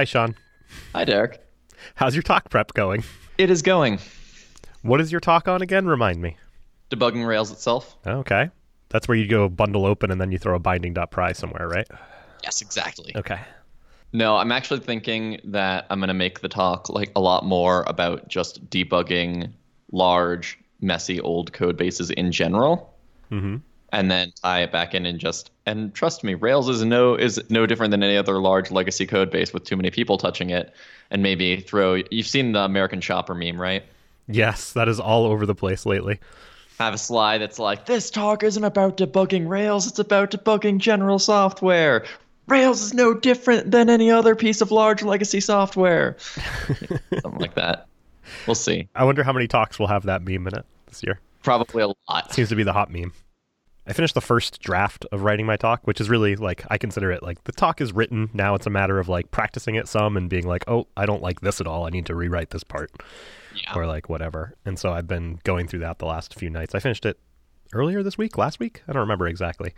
[0.00, 0.34] Hi, Sean.
[0.94, 1.46] Hi, Derek.
[1.96, 3.04] How's your talk prep going?
[3.36, 3.98] It is going.
[4.80, 5.84] What is your talk on again?
[5.84, 6.38] Remind me.
[6.88, 7.98] Debugging Rails itself.
[8.06, 8.48] Okay.
[8.88, 11.86] That's where you go bundle open and then you throw a binding.pry somewhere, right?
[12.42, 13.12] Yes, exactly.
[13.14, 13.40] Okay.
[14.14, 17.84] No, I'm actually thinking that I'm going to make the talk like a lot more
[17.86, 19.52] about just debugging
[19.92, 22.96] large, messy old code bases in general.
[23.30, 23.56] Mm-hmm.
[23.92, 27.40] And then tie it back in and just and trust me, Rails is no is
[27.50, 30.72] no different than any other large legacy code base with too many people touching it.
[31.10, 33.84] And maybe throw you've seen the American Chopper meme, right?
[34.28, 36.20] Yes, that is all over the place lately.
[36.78, 41.18] Have a slide that's like, this talk isn't about debugging Rails, it's about debugging general
[41.18, 42.06] software.
[42.46, 46.16] Rails is no different than any other piece of large legacy software.
[47.22, 47.86] Something like that.
[48.46, 48.88] We'll see.
[48.94, 51.20] I wonder how many talks will have that meme in it this year.
[51.42, 52.32] Probably a lot.
[52.32, 53.12] Seems to be the hot meme.
[53.86, 57.10] I finished the first draft of writing my talk, which is really like I consider
[57.10, 58.30] it like the talk is written.
[58.32, 61.22] Now it's a matter of like practicing it some and being like, oh, I don't
[61.22, 61.86] like this at all.
[61.86, 62.90] I need to rewrite this part.
[63.54, 63.74] Yeah.
[63.74, 64.54] Or like whatever.
[64.64, 66.74] And so I've been going through that the last few nights.
[66.74, 67.18] I finished it
[67.72, 68.82] earlier this week, last week.
[68.86, 69.74] I don't remember exactly.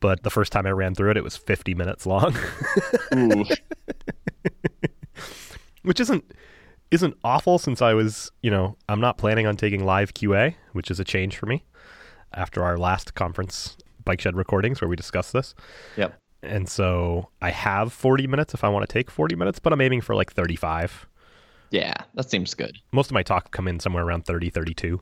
[0.00, 2.34] But the first time I ran through it, it was 50 minutes long.
[5.82, 6.24] Which isn't
[6.90, 10.90] isn't awful since I was, you know, I'm not planning on taking live QA, which
[10.90, 11.64] is a change for me
[12.34, 15.54] after our last conference bike shed recordings where we discussed this.
[15.96, 16.18] Yep.
[16.42, 19.80] And so I have 40 minutes if I want to take 40 minutes, but I'm
[19.80, 21.06] aiming for like 35.
[21.70, 22.78] Yeah, that seems good.
[22.92, 25.00] Most of my talk come in somewhere around 30, 32.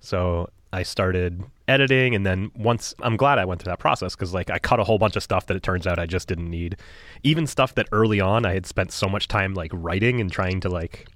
[0.00, 4.32] So I started editing and then once I'm glad I went through that process because
[4.32, 6.50] like I cut a whole bunch of stuff that it turns out I just didn't
[6.50, 6.76] need.
[7.22, 10.60] Even stuff that early on I had spent so much time like writing and trying
[10.60, 11.06] to like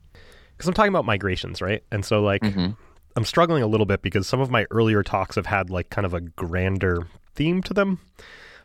[0.56, 1.83] because I'm talking about migrations, right?
[1.91, 2.70] And so like hmm
[3.17, 6.05] I'm struggling a little bit because some of my earlier talks have had like kind
[6.05, 7.98] of a grander theme to them.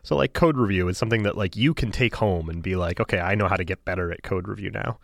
[0.03, 2.99] So like code review is something that like you can take home and be like,
[2.99, 4.99] okay, I know how to get better at code review now.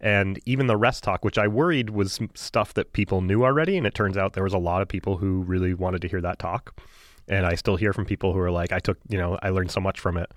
[0.00, 3.86] And even the REST talk, which I worried was stuff that people knew already, and
[3.86, 6.38] it turns out there was a lot of people who really wanted to hear that
[6.38, 6.80] talk.
[7.26, 9.72] And I still hear from people who are like, I took, you know, I learned
[9.72, 10.32] so much from it.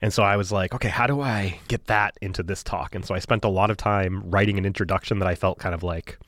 [0.00, 2.94] And so I was like, okay, how do I get that into this talk?
[2.94, 5.74] And so I spent a lot of time writing an introduction that I felt kind
[5.74, 6.18] of like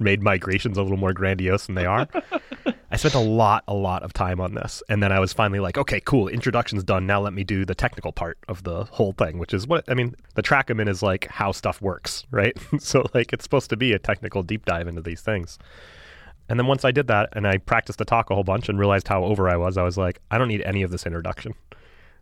[0.00, 2.08] made migrations a little more grandiose than they are.
[2.92, 4.82] I spent a lot, a lot of time on this.
[4.88, 7.06] And then I was finally like, okay, cool, introduction's done.
[7.06, 9.94] Now let me do the technical part of the whole thing, which is what I
[9.94, 12.56] mean, the track in is like how stuff works, right?
[12.80, 15.58] so like it's supposed to be a technical deep dive into these things.
[16.48, 18.78] And then once I did that and I practiced the talk a whole bunch and
[18.78, 21.54] realized how over I was, I was like, I don't need any of this introduction.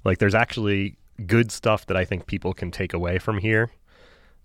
[0.05, 3.71] Like there's actually good stuff that I think people can take away from here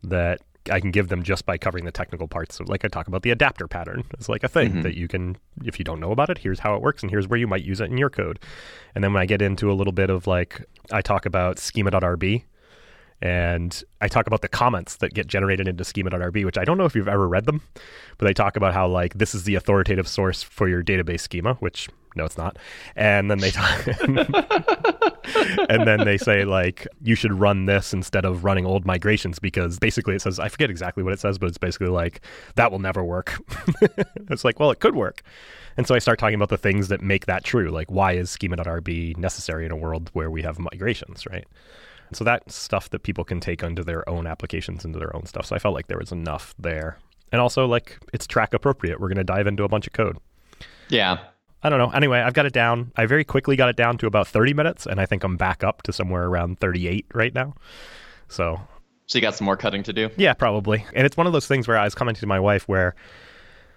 [0.04, 0.42] that
[0.72, 2.56] I can give them just by covering the technical parts.
[2.56, 4.04] So like I talk about the adapter pattern.
[4.14, 4.84] It's like a thing Mhm.
[4.84, 7.28] that you can if you don't know about it, here's how it works and here's
[7.28, 8.40] where you might use it in your code.
[8.96, 12.44] And then when I get into a little bit of like I talk about schema.rb
[13.22, 16.86] and I talk about the comments that get generated into schema.rb, which I don't know
[16.86, 17.62] if you've ever read them,
[18.18, 21.54] but they talk about how like this is the authoritative source for your database schema,
[21.56, 22.58] which no, it's not.
[22.96, 23.88] And then they talk,
[25.70, 29.80] and then they say like you should run this instead of running old migrations because
[29.80, 32.22] basically it says I forget exactly what it says, but it's basically like
[32.56, 33.40] that will never work.
[34.30, 35.22] it's like well, it could work.
[35.76, 38.30] And so I start talking about the things that make that true, like why is
[38.30, 41.46] schema.rb necessary in a world where we have migrations, right?
[42.14, 45.26] And So that's stuff that people can take onto their own applications, into their own
[45.26, 45.48] stuff.
[45.48, 47.00] So I felt like there was enough there.
[47.32, 49.00] And also, like, it's track appropriate.
[49.00, 50.20] We're going to dive into a bunch of code.
[50.90, 51.18] Yeah.
[51.64, 51.90] I don't know.
[51.92, 52.92] Anyway, I've got it down.
[52.96, 55.64] I very quickly got it down to about 30 minutes, and I think I'm back
[55.64, 57.56] up to somewhere around 38 right now.
[58.28, 58.60] So,
[59.08, 60.10] So you got some more cutting to do?
[60.18, 60.86] yeah, probably.
[60.94, 62.96] And it's one of those things where I was commenting to my wife where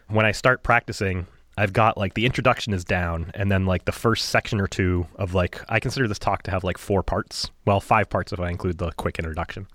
[0.08, 1.26] when I start practicing,
[1.56, 5.06] I've got like the introduction is down, and then like the first section or two
[5.14, 7.50] of like, I consider this talk to have like four parts.
[7.66, 9.68] Well, five parts if I include the quick introduction.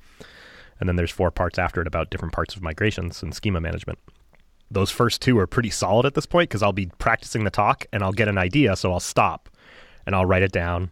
[0.79, 3.99] And then there's four parts after it about different parts of migrations and schema management.
[4.71, 7.85] Those first two are pretty solid at this point because I'll be practicing the talk
[7.91, 9.49] and I'll get an idea, so I'll stop
[10.05, 10.91] and I'll write it down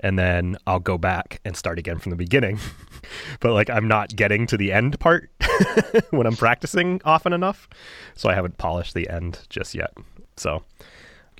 [0.00, 2.58] and then I'll go back and start again from the beginning.
[3.40, 5.30] but like I'm not getting to the end part
[6.10, 7.68] when I'm practicing often enough,
[8.14, 9.94] so I haven't polished the end just yet.
[10.36, 10.62] So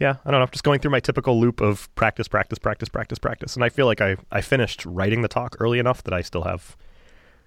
[0.01, 3.19] yeah, I don't know, just going through my typical loop of practice, practice, practice, practice,
[3.19, 6.23] practice, and I feel like I I finished writing the talk early enough that I
[6.23, 6.77] still have.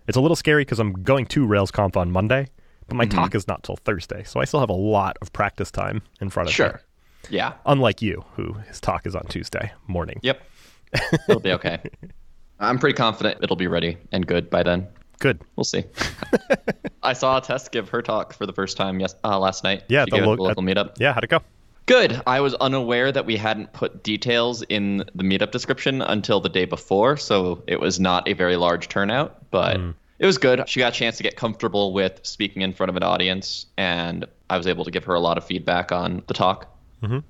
[0.07, 2.48] It's a little scary because I'm going to RailsConf on Monday,
[2.88, 3.12] but my Mhm.
[3.12, 6.30] talk is not till Thursday, so I still have a lot of practice time in
[6.30, 6.56] front of me.
[6.56, 6.81] Sure.
[7.30, 7.54] Yeah.
[7.66, 10.19] Unlike you, who his talk is on Tuesday morning.
[10.24, 10.42] Yep.
[11.28, 11.80] It'll be okay.
[12.60, 14.88] I'm pretty confident it'll be ready and good by then.
[15.19, 15.42] Good.
[15.56, 15.84] We'll see.
[17.04, 19.84] I saw Tess give her talk for the first time yes, uh, last night.
[19.89, 20.92] Yeah, she the lo- at the local meetup.
[21.00, 21.39] Yeah, how'd it go?
[21.88, 22.22] Good.
[22.28, 26.66] I was unaware that we hadn't put details in the meetup description until the day
[26.66, 29.50] before, so it was not a very large turnout.
[29.51, 29.80] But
[30.19, 30.68] it was good.
[30.68, 34.25] She got a chance to get comfortable with speaking in front of an audience, and
[34.50, 36.68] I was able to give her a lot of feedback on the talk.
[37.04, 37.24] Mhm.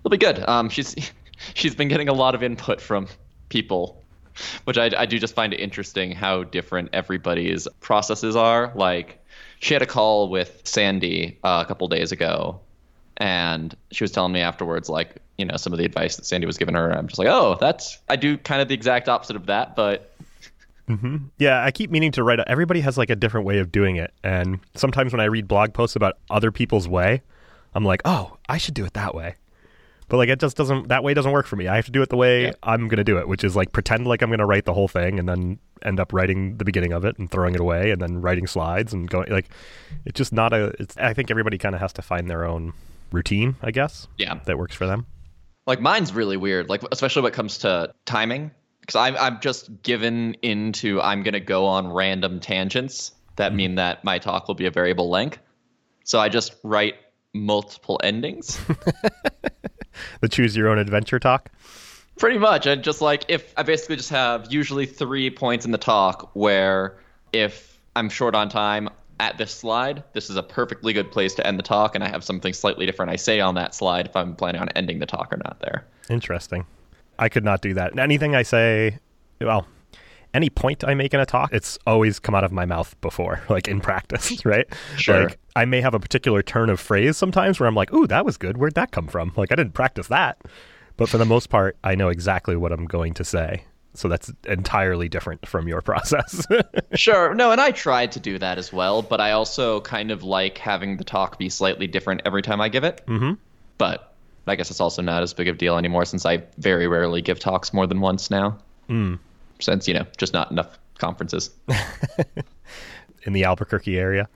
[0.00, 0.46] It'll be good.
[0.48, 0.94] Um, she's
[1.54, 3.08] she's been getting a lot of input from
[3.48, 4.02] people,
[4.64, 8.72] which I, I do just find it interesting how different everybody's processes are.
[8.74, 9.24] Like,
[9.60, 12.60] she had a call with Sandy uh, a couple days ago,
[13.16, 16.46] and she was telling me afterwards, like, you know, some of the advice that Sandy
[16.46, 16.92] was giving her.
[16.92, 20.13] I'm just like, oh, that's I do kind of the exact opposite of that, but
[20.88, 21.16] Mm-hmm.
[21.38, 22.40] Yeah, I keep meaning to write.
[22.46, 25.72] Everybody has like a different way of doing it, and sometimes when I read blog
[25.72, 27.22] posts about other people's way,
[27.74, 29.36] I'm like, oh, I should do it that way.
[30.08, 30.88] But like, it just doesn't.
[30.88, 31.66] That way doesn't work for me.
[31.66, 32.52] I have to do it the way Yeah.
[32.62, 34.74] I'm going to do it, which is like pretend like I'm going to write the
[34.74, 37.90] whole thing, and then end up writing the beginning of it and throwing it away,
[37.90, 39.48] and then writing slides and going like,
[40.04, 40.74] it's just not a.
[40.78, 40.96] It's.
[40.98, 42.74] I think everybody kind of has to find their own
[43.12, 44.34] routine, I guess, yeah.
[44.44, 45.06] that works for them.
[45.66, 48.50] Like mine's really weird, like especially when it comes to timing,
[48.84, 53.56] because I'm I'm just given into I'm gonna go on random tangents that mm-hmm.
[53.56, 55.38] mean that my talk will be a variable length.
[56.04, 56.96] So I just write
[57.32, 58.60] multiple endings,
[60.20, 61.50] The choose your own adventure talk.
[62.18, 62.66] pretty much.
[62.66, 66.98] And just like if I basically just have usually three points in the talk where
[67.32, 68.90] if I'm short on time
[69.20, 72.08] at this slide, this is a perfectly good place to end the talk, and I
[72.08, 75.06] have something slightly different I say on that slide if I'm planning on ending the
[75.06, 75.86] talk or not there.
[76.10, 76.66] Interesting.
[77.18, 77.98] I could not do that.
[77.98, 78.98] Anything I say,
[79.40, 79.66] well,
[80.32, 83.42] any point I make in a talk, it's always come out of my mouth before,
[83.48, 84.66] like in practice, right?
[84.96, 85.24] Sure.
[85.24, 88.24] Like I may have a particular turn of phrase sometimes where I'm like, "Ooh, that
[88.24, 88.56] was good.
[88.56, 90.38] Where'd that come from?" Like I didn't practice that.
[90.96, 93.64] But for the most part, I know exactly what I'm going to say.
[93.94, 96.46] So that's entirely different from your process.
[96.94, 97.34] Sure.
[97.34, 100.58] No, and I tried to do that as well, but I also kind of like
[100.58, 103.02] having the talk be slightly different every time I give it.
[103.06, 103.38] Mhm.
[103.78, 104.13] But
[104.46, 107.22] I guess it's also not as big of a deal anymore since I very rarely
[107.22, 108.58] give talks more than once now.
[108.88, 109.18] Mm.
[109.60, 111.50] Since, you know, just not enough conferences.
[113.24, 114.28] in the Albuquerque area.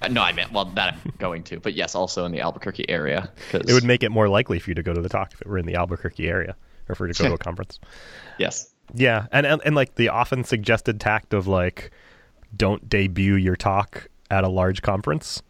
[0.00, 2.88] Uh, No, I meant, well, that I'm going to, but yes, also in the Albuquerque
[2.88, 3.30] area.
[3.50, 5.40] Cause, It would make it more likely for you to go to the talk if
[5.40, 6.54] it were in the Albuquerque area
[6.88, 7.78] or for you to go to a conference.
[8.38, 8.70] yes.
[8.94, 11.90] Yeah, and, and and like the often suggested tact of like
[12.56, 15.42] don't debut your talk at a large conference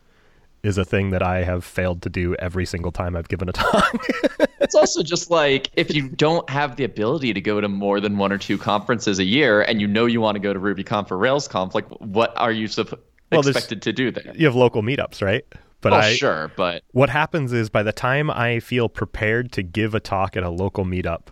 [0.69, 3.53] is a thing that I have failed to do every single time I've given a
[3.53, 4.07] talk.
[4.61, 8.19] It's also just like if you don't have the ability to go to more than
[8.19, 11.11] one or two conferences a year and you know you want to go to RubyConf
[11.11, 12.99] or RailsConf, like what are you supp-
[13.33, 14.35] Well, expected to do there?
[14.37, 15.45] you have local meetups, right?
[15.81, 19.63] But oh, I sure, but what happens is by the time I feel prepared to
[19.63, 21.29] give a talk at a local meetup,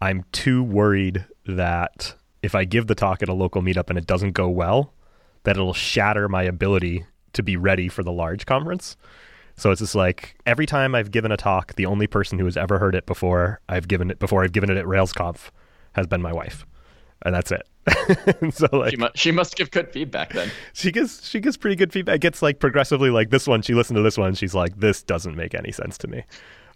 [0.00, 4.06] I'm too worried that if I give the talk at a local meetup and it
[4.06, 4.94] doesn't go well,
[5.42, 7.04] that it'll shatter my ability
[7.38, 8.96] to be ready for the large conference.
[9.58, 12.56] So it's just like every time I've given a talk, the only person who has
[12.56, 15.50] ever heard it before I've given it before I've given it at RailsConf
[15.92, 16.64] has been my wife,
[17.22, 17.66] and that's it.
[18.54, 20.50] so like she, mu- she must give good feedback then.
[20.74, 22.16] she gives she gives pretty good feedback.
[22.16, 23.62] It gets like progressively like this one.
[23.62, 24.34] She listened to this one.
[24.34, 26.22] She's like, this doesn't make any sense to me.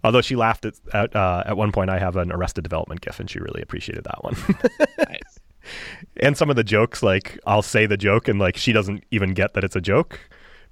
[0.03, 3.17] Although she laughed at at, uh, at one point, I have an Arrested Development gif,
[3.17, 4.35] and she really appreciated that one.
[5.07, 5.39] Nice.
[6.17, 9.33] and some of the jokes, like I'll say the joke, and like she doesn't even
[9.33, 10.19] get that it's a joke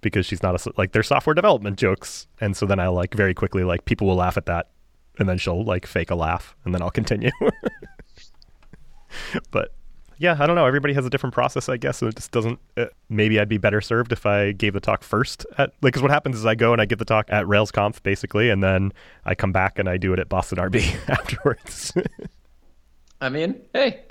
[0.02, 3.34] because she's not a like they're software development jokes, and so then I like very
[3.34, 4.70] quickly like people will laugh at that,
[5.20, 7.32] and then she'll like fake a laugh, and then I'll continue.
[9.52, 9.74] but
[10.22, 10.68] yeah, I don't know.
[10.68, 12.04] Everybody has a different process, I guess.
[12.04, 12.60] And it just doesn't.
[12.78, 15.48] Uh, maybe I'd be better served if I gave the talk first.
[15.58, 18.04] At like, because what happens is I go and I give the talk at RailsConf
[18.04, 18.94] basically, and then
[19.26, 21.92] I come back and I do it at Boston RB afterwards.
[23.20, 24.02] I mean, hey,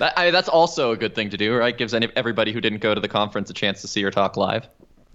[0.00, 1.78] that, I, that's also a good thing to do, right?
[1.78, 4.36] Gives any, everybody who didn't go to the conference a chance to see your talk
[4.36, 4.68] live.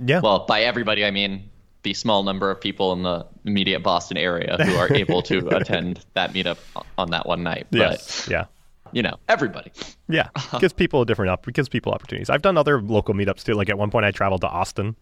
[0.04, 0.20] Yeah.
[0.22, 1.50] Well, by everybody, I mean
[1.84, 6.06] the small number of people in the immediate Boston area who are able to attend
[6.14, 6.58] that meetup
[6.98, 7.68] on that one night.
[7.72, 8.28] yes.
[8.30, 8.46] Yeah.
[8.94, 9.72] You know, everybody.
[10.10, 10.28] Yeah,
[10.60, 11.46] gives people a different up.
[11.54, 12.30] Gives people opportunities.
[12.30, 13.54] I've done other local meetups too.
[13.54, 14.98] Like at one point, I traveled to Austin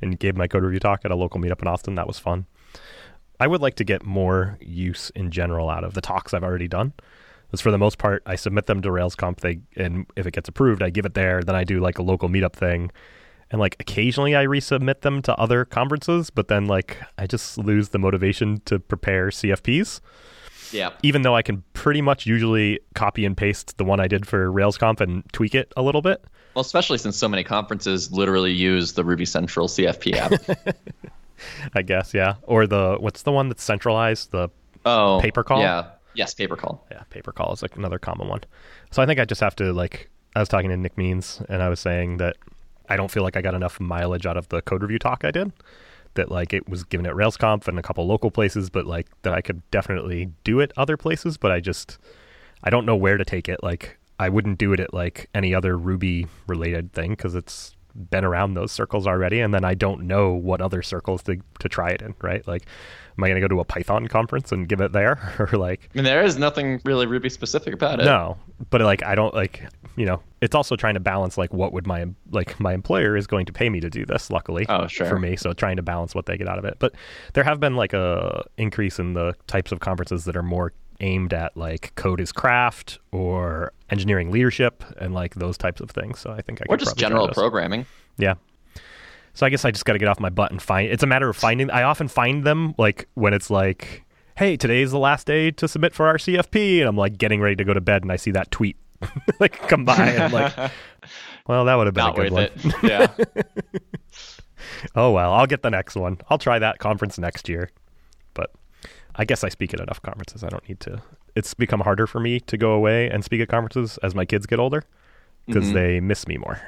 [0.00, 1.96] and gave my code review talk at a local meetup in Austin.
[1.96, 2.46] That was fun.
[3.40, 6.68] I would like to get more use in general out of the talks I've already
[6.68, 6.92] done.
[7.46, 9.40] Because for the most part, I submit them to RailsConf.
[9.40, 11.42] They and if it gets approved, I give it there.
[11.42, 12.90] Then I do like a local meetup thing,
[13.50, 16.30] and like occasionally I resubmit them to other conferences.
[16.30, 20.00] But then like I just lose the motivation to prepare CFPs
[20.72, 20.90] Yeah.
[21.02, 24.50] even though I can pretty much usually copy and paste the one I did for
[24.50, 26.24] RailsConf and tweak it a little bit.
[26.54, 30.76] Well, especially since so many conferences literally use the Ruby Central CFP app.
[31.74, 32.34] I guess, yeah.
[32.42, 34.30] Or the what's the one that's centralized?
[34.30, 34.48] The
[34.86, 35.60] oh, PaperCall?
[35.60, 35.86] Yeah.
[36.14, 36.78] Yes, PaperCall.
[36.92, 38.40] yeah, PaperCall is like another common one.
[38.92, 41.60] So I think I just have to like I was talking to Nick Means and
[41.60, 42.36] I was saying that
[42.88, 45.30] I don't feel like I got enough mileage out of the code review talk I
[45.30, 45.52] did.
[46.14, 49.34] That like it was given at RailsConf and a couple local places, but like that
[49.34, 51.98] I could definitely do it other places, but I just
[52.62, 53.62] I don't know where to take it.
[53.64, 57.74] Like I wouldn't do it at like any other Ruby related thing because it's
[58.10, 61.68] been around those circles already, and then I don't know what other circles to to
[61.68, 62.46] try it in, right?
[62.46, 62.64] Like,
[63.16, 65.88] am I going to go to a Python conference and give it there, or like?
[65.94, 68.04] I mean, there is nothing really Ruby specific about it.
[68.04, 68.36] No,
[68.70, 69.64] but like I don't like
[69.96, 70.20] you know.
[70.40, 73.52] It's also trying to balance like what would my like my employer is going to
[73.52, 74.30] pay me to do this.
[74.30, 75.06] Luckily, Oh, sure.
[75.06, 76.76] for me, so trying to balance what they get out of it.
[76.78, 76.94] But
[77.32, 81.32] there have been like a increase in the types of conferences that are more aimed
[81.32, 86.20] at like code is craft or engineering leadership and like those types of things.
[86.20, 87.86] So I think I Or just general programming.
[88.16, 88.34] Yeah.
[89.34, 90.90] So I guess I just got to get off my butt and find.
[90.90, 91.70] It's a matter of finding.
[91.70, 94.04] I often find them like when it's like,
[94.36, 97.56] "Hey, today's the last day to submit for our CFP," and I'm like getting ready
[97.56, 98.76] to go to bed, and I see that tweet
[99.40, 100.52] like come by, and I'm like,
[101.48, 103.18] "Well, that would have been Not a good worth one." it.
[103.28, 103.42] Yeah.
[104.94, 106.18] Oh well, I'll get the next one.
[106.28, 107.70] I'll try that conference next year.
[109.16, 110.42] I guess I speak at enough conferences.
[110.42, 111.00] I don't need to.
[111.34, 114.46] It's become harder for me to go away and speak at conferences as my kids
[114.46, 114.82] get older
[115.46, 115.72] because Mhm.
[115.74, 116.60] they miss me more.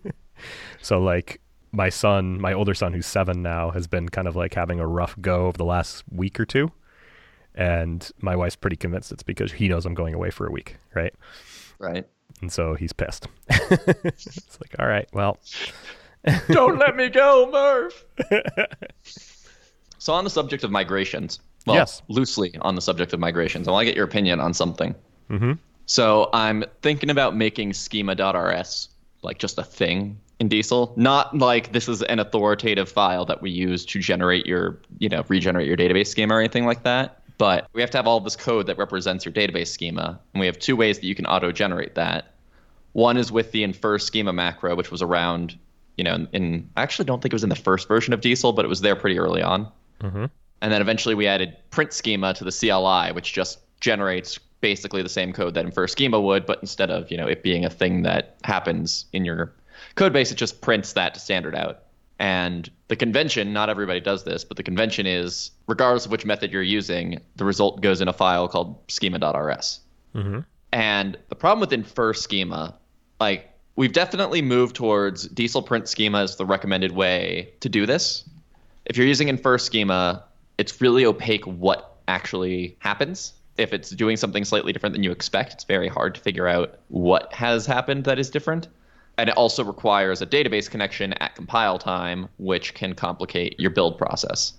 [0.82, 1.40] so like
[1.72, 4.86] my son, my older son who's 7 now has been kind of like having a
[4.86, 6.70] rough go of the last week or two.
[7.56, 10.76] And my wife's pretty convinced it's because he knows I'm going away for a week,
[10.94, 11.14] right?
[11.78, 12.06] right.
[12.40, 13.28] And so he's pissed.
[13.48, 15.38] it's like, all right, well,
[16.48, 18.04] Don't let me go, Murph.
[19.98, 22.02] so on the subject of migrations, well, Yes.
[22.08, 24.94] loosely on the subject of migrations, I want to get your opinion on something.
[25.30, 25.58] Mhm.
[25.86, 28.88] So I'm thinking about making schema.rs
[29.22, 33.50] like just a thing in Diesel, not like this is an authoritative file that we
[33.50, 37.20] use to generate your, you know, regenerate your database schema or anything like that.
[37.38, 40.46] But we have to have all this code that represents your database schema, and we
[40.46, 42.32] have two ways that you can auto-generate that.
[42.92, 45.58] One is with the infer schema macro, which was around,
[45.96, 48.20] you know, in, in I actually don't think it was in the first version of
[48.20, 49.68] Diesel, but it was there pretty early on.
[50.00, 50.30] Mhm.
[50.60, 55.08] And then eventually we added print schema to the CLI, which just generates basically the
[55.08, 58.02] same code that infer schema would, but instead of you know it being a thing
[58.02, 59.52] that happens in your
[59.94, 61.82] code base, it just prints that to standard out.
[62.18, 66.52] And the convention, not everybody does this, but the convention is regardless of which method
[66.52, 69.80] you're using, the result goes in a file called schema.rs.
[70.14, 70.44] Mhm.
[70.72, 72.74] And the problem with infer schema,
[73.20, 78.24] like we've definitely moved towards diesel print schema as the recommended way to do this.
[78.86, 80.24] If you're using infer schema,
[80.58, 83.34] it's really opaque what actually happens.
[83.56, 86.78] If it's doing something slightly different than you expect, it's very hard to figure out
[86.88, 88.68] what has happened that is different.
[89.16, 93.96] And it also requires a database connection at compile time, which can complicate your build
[93.96, 94.54] process.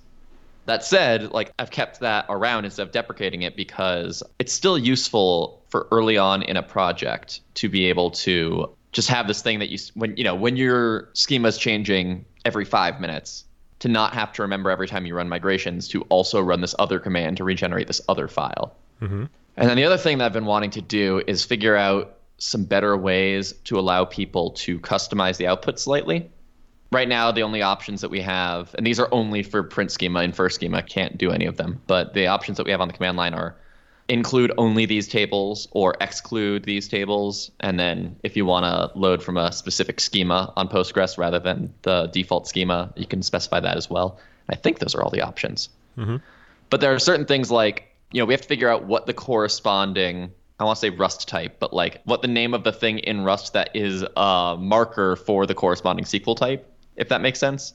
[0.66, 5.62] That said, like I've kept that around instead of deprecating it because it's still useful
[5.70, 9.70] for early on in a project to be able to just have this thing that
[9.70, 13.44] you when you know when your schema is changing every 5 minutes
[13.80, 17.00] to not have to remember every time you run migrations to also run this other
[17.00, 18.76] command to regenerate this other file.
[19.02, 19.30] Mhm.
[19.58, 22.66] And then the other thing that I've been wanting to do is figure out some
[22.66, 26.30] better ways to allow people to customize the output slightly.
[26.92, 30.20] Right now, the only options that we have, and these are only for print schema
[30.20, 31.82] and infer schema, can't do any of them.
[31.88, 33.56] But the options that we have on the command line are
[34.08, 37.50] include only these tables or exclude these tables.
[37.60, 41.74] And then if you want to load from a specific schema on Postgres rather than
[41.82, 44.20] the default schema, you can specify that as well.
[44.50, 45.70] I think those are all the options.
[45.98, 46.18] Mm-hmm.
[46.70, 49.14] But there are certain things like, you know, we have to figure out what the
[49.14, 53.00] corresponding, I want to say Rust type, but like what the name of the thing
[53.00, 57.74] in Rust that is a marker for the corresponding SQL type, if that makes sense.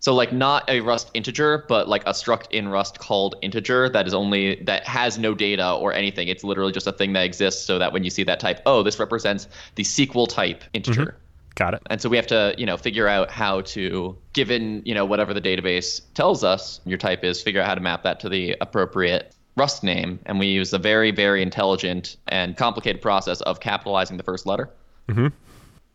[0.00, 4.06] So like not a Rust integer, but like a struct in Rust called integer that
[4.06, 6.28] is only that has no data or anything.
[6.28, 8.82] It's literally just a thing that exists so that when you see that type, oh,
[8.82, 11.16] this represents the SQL type integer.
[11.56, 11.82] Got it.
[11.90, 15.34] And so we have to, you know, figure out how to, given, you know, whatever
[15.34, 18.54] the database tells us your type is, figure out how to map that to the
[18.60, 20.20] appropriate Rust name.
[20.26, 24.70] And we use a very, very intelligent and complicated process of capitalizing the first letter.
[25.08, 25.32] Mhm.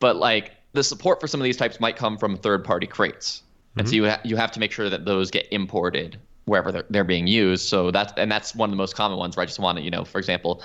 [0.02, 3.42] But like the support for some of these types might come from third-party crates,
[3.78, 6.86] and so you ha- you have to make sure that those get imported wherever they're,
[6.90, 7.68] they're being used.
[7.68, 9.84] So that's and that's one of the most common ones where I just want to,
[9.84, 10.62] you know, for example,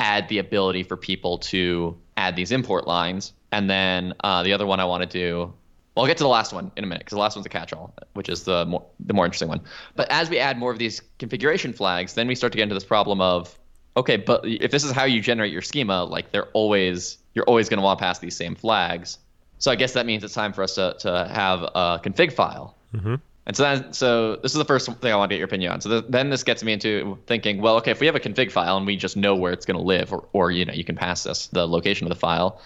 [0.00, 3.32] add the ability for people to add these import lines.
[3.52, 5.52] And then uh, the other one I want to do,
[5.94, 7.48] well, I'll get to the last one in a minute because the last one's a
[7.48, 9.60] catch-all, which is the more the more interesting one.
[9.96, 12.74] But as we add more of these configuration flags, then we start to get into
[12.74, 13.58] this problem of,
[13.96, 17.68] okay, but if this is how you generate your schema, like they're always you're always
[17.68, 19.18] going to want to pass these same flags.
[19.58, 22.76] So I guess that means it's time for us to, to have a config file.
[22.94, 23.20] Mhm.
[23.46, 25.72] And so then, so this is the first thing I want to get your opinion
[25.72, 25.80] on.
[25.80, 28.52] So th- then this gets me into thinking, well, okay, if we have a config
[28.52, 30.84] file and we just know where it's going to live, or, or you know, you
[30.84, 32.60] can pass us the location of the file.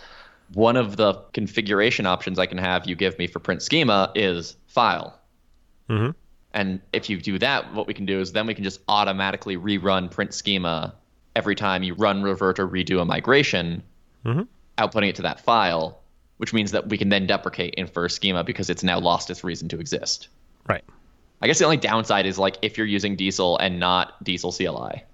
[0.54, 4.56] One of the configuration options I can have you give me for print schema is
[4.66, 5.18] file.
[5.88, 6.14] Mhm.
[6.52, 9.56] And if you do that, what we can do is then we can just automatically
[9.56, 10.94] rerun print schema
[11.36, 13.82] every time you run, revert, or redo a migration
[14.26, 14.46] Mhm.
[14.76, 15.98] outputting it to that file,
[16.42, 19.68] which means that we can then deprecate infer schema because it's now lost its reason
[19.68, 20.26] to exist.
[20.68, 20.82] Right.
[21.40, 25.04] I guess the only downside is like if you're using Diesel and not Diesel CLI,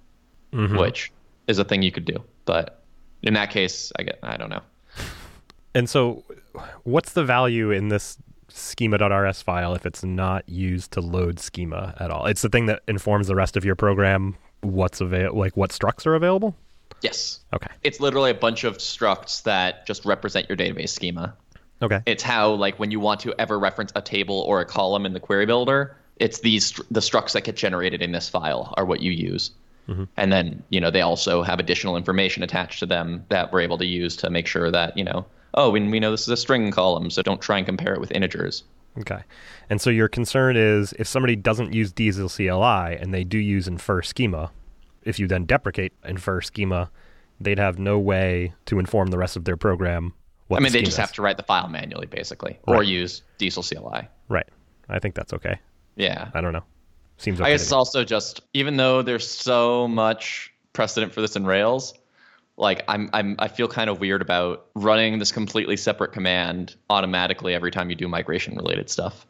[0.55, 0.81] Mhm.
[0.81, 1.13] which
[1.47, 2.25] is a thing you could do.
[2.47, 2.83] But
[3.23, 4.63] in that case, I get I don't know.
[5.75, 6.25] And so,
[6.85, 8.17] what's the value in this
[8.49, 12.25] schema.rs file if it's not used to load schema at all?
[12.25, 14.35] It's the thing that informs the rest of your program.
[14.63, 16.57] What's avail like what structs are available?
[17.03, 17.41] Yes.
[17.53, 17.69] Okay.
[17.83, 21.35] It's literally a bunch of structs that just represent your database schema.
[21.81, 22.01] Okay.
[22.07, 25.13] It's how like when you want to ever reference a table or a column in
[25.13, 29.01] the query builder, it's these the structs that get generated in this file are what
[29.01, 29.53] you use.
[29.89, 30.05] Mm-hmm.
[30.17, 33.79] And then, you know, they also have additional information attached to them that we're able
[33.79, 35.25] to use to make sure that, you know,
[35.55, 38.01] oh, we, we know this is a string column, so don't try and compare it
[38.01, 38.65] with integers.
[38.99, 39.21] Okay.
[39.71, 43.67] And so your concern is if somebody doesn't use Diesel CLI and they do use
[43.67, 44.51] infer schema,
[45.03, 46.91] if you then deprecate infer schema,
[47.41, 50.15] they'd have no way to inform the rest of their program
[50.49, 52.83] what I mean, the they just schema have to write the file manually, basically, or
[52.83, 54.09] use Diesel CLI.
[54.29, 54.49] Right.
[54.89, 55.59] I think that's okay.
[55.97, 56.31] Yeah.
[56.35, 56.65] I don't know.
[57.19, 57.51] Seems okay.
[57.51, 61.93] I guess it's also just even though there's so much precedent for this in Rails,
[62.57, 67.55] like I'm I'm I feel kind of weird about running this completely separate command automatically
[67.55, 69.27] every time you do migration related stuff.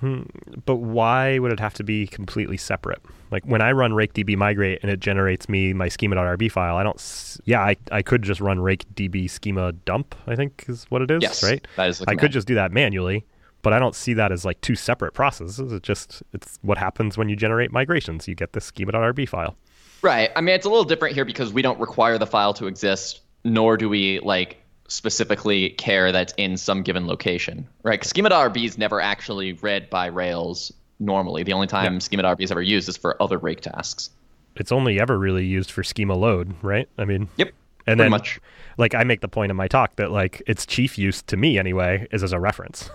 [0.00, 0.22] Hmm.
[0.66, 3.00] But why would it have to be completely separate?
[3.30, 6.82] Like when I run rake db migrate and it generates me my schema.rb file, I
[6.82, 7.38] don't.
[7.44, 10.14] Yeah, I, I could just run rake db schema dump.
[10.26, 11.66] I think is what it is, Yes, right?
[11.76, 13.24] that is I could just do that manually,
[13.62, 15.72] but I don't see that as like two separate processes.
[15.72, 18.28] It's just it's what happens when you generate migrations.
[18.28, 19.56] You get this schema.rb file.
[20.02, 20.30] Right.
[20.36, 23.22] I mean, it's a little different here because we don't require the file to exist,
[23.44, 27.66] nor do we like specifically care that's in some given location.
[27.82, 28.02] Right?
[28.04, 31.42] Schema.rb is never actually read by Rails normally.
[31.42, 34.10] The only time Schema.rb is ever used is for other rake tasks.
[34.56, 36.88] It's only ever really used for schema load, right?
[36.96, 37.52] I mean, Yep.
[37.86, 38.40] and then much.
[38.78, 41.58] like I make the point in my talk that like its chief use to me
[41.58, 42.88] anyway is as a reference.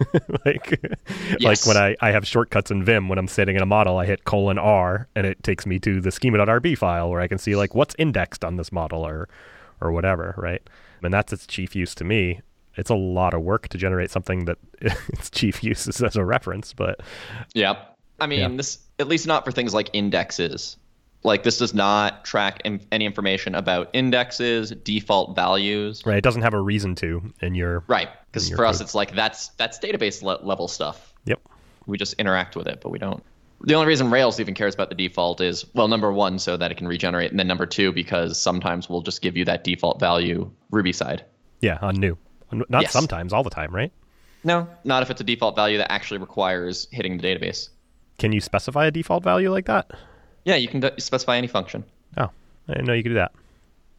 [0.44, 1.68] like like Yes.
[1.68, 4.24] when I, I have shortcuts in Vim when I'm sitting in a model, I hit
[4.24, 7.76] colon R and it takes me to the schema.rb file where I can see like
[7.76, 9.30] what's indexed on this model or
[9.82, 10.62] or whatever, right?
[11.04, 12.42] And that's its chief use to me.
[12.76, 16.24] It's a lot of work to generate something that its chief use is as a
[16.24, 17.02] reference, but
[17.54, 17.98] Yep.
[18.20, 18.48] I mean, Yeah.
[18.58, 20.78] this at least not for things like indexes.
[21.24, 26.04] Like this does not track in, any information about indexes, default values.
[26.06, 28.10] right, it doesn't have a reason to in your Right.
[28.32, 31.14] Because for us, it's like that's that's database le- level stuff.
[31.26, 31.42] Yep.
[31.86, 33.22] We just interact with it, but we don't.
[33.64, 36.72] The only reason Rails even cares about the default is well, number one, so that
[36.72, 40.00] it can regenerate, and then number two, because sometimes we'll just give you that default
[40.00, 41.26] value Ruby side.
[41.60, 42.18] Yeah, on new.
[42.52, 42.92] Not Yes.
[42.92, 43.92] sometimes, all the time, right?
[44.44, 47.70] No, not if it's a default value that actually requires hitting the database.
[48.18, 49.92] Can you specify a default value like that?
[50.44, 51.84] Yeah, you can d- specify any function.
[52.18, 52.30] Oh,
[52.68, 53.32] I didn't know you could do that.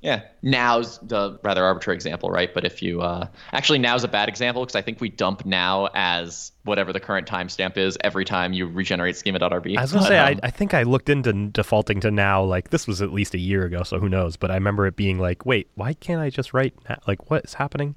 [0.02, 0.22] Yeah.
[0.42, 2.52] Now's the rather arbitrary example, right?
[2.52, 5.88] But if you uh, actually now's a bad example because I think we dump now
[5.94, 9.78] as whatever the current timestamp is every time you regenerate schema.rb.
[9.78, 12.42] I was gonna say, um, I, I think I looked into defaulting to now.
[12.42, 14.36] Like this was at least a year ago, so who knows?
[14.36, 16.74] But I remember it being like, wait, why can't I just write?
[16.88, 17.94] na- Like, what is happening?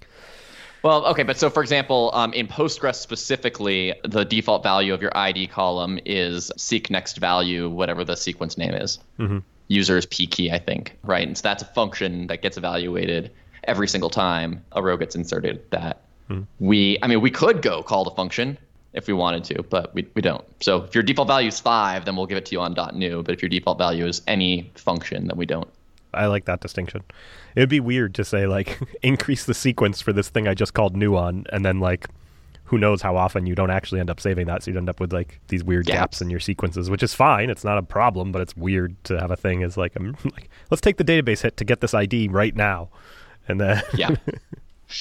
[0.84, 5.16] Well, okay, but so for example, um, in Postgres specifically, the default value of your
[5.18, 9.00] ID column is seek next value, whatever the sequence name is.
[9.20, 9.40] Mm-hmm.
[9.68, 11.28] User is p key, I think, right?
[11.28, 13.32] And so that's a function that gets evaluated
[13.64, 15.64] every single time a row gets inserted.
[15.72, 16.42] That hmm.
[16.60, 18.58] we, I mean, we could go call the function
[18.94, 20.46] if we wanted to, but we, we don't.
[20.62, 22.96] So if your default value is five, then we'll give it to you on dot
[22.96, 23.24] .new.
[23.24, 25.68] But if your default value is any function, then we don't.
[26.14, 27.04] I like that distinction.
[27.56, 30.74] It would be weird to say like increase the sequence for this thing I just
[30.74, 32.08] called new on, and then like
[32.66, 35.00] who knows how often you don't actually end up saving that, so you end up
[35.00, 36.22] with like these weird gaps, Gaps.
[36.22, 37.50] in your sequences, which is fine.
[37.50, 40.50] It's not a problem, but it's weird to have a thing as like I'm like
[40.72, 42.90] let's take the database hit to get this ID right now,
[43.48, 44.16] and then Yeah.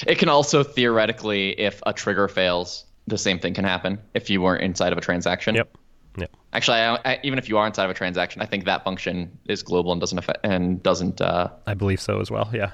[0.06, 4.40] it can also theoretically, if a trigger fails, the same thing can happen if you
[4.40, 5.54] weren't inside of a transaction.
[5.54, 5.76] yep,
[6.16, 6.30] yep.
[6.52, 9.36] Actually, I, I, even if you are inside of a transaction, I think that function
[9.46, 11.20] is global and doesn't affect and doesn't.
[11.20, 12.48] Uh, I believe so as well.
[12.52, 12.70] Yeah.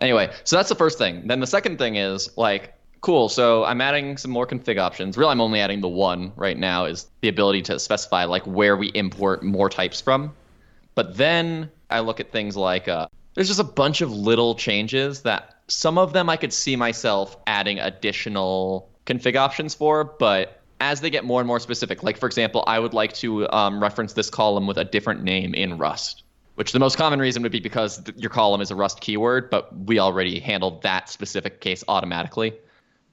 [0.00, 1.26] anyway, so that's the first thing.
[1.26, 3.28] Then the second thing is like, cool.
[3.28, 5.16] So I'm adding some more config options.
[5.16, 8.76] Really, I'm only adding the one right now is the ability to specify like where
[8.76, 10.32] we import more types from.
[10.94, 15.22] But then I look at things like uh, there's just a bunch of little changes
[15.22, 21.00] that some of them I could see myself adding additional config options for, but as
[21.00, 24.14] they get more and more specific, like for example, I would like to um, reference
[24.14, 26.22] this column with a different name in Rust,
[26.54, 29.50] which the most common reason would be because th- your column is a Rust keyword,
[29.50, 32.54] but we already handled that specific case automatically.